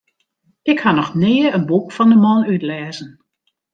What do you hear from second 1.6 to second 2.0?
boek